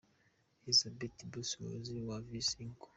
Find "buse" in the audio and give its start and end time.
1.29-1.53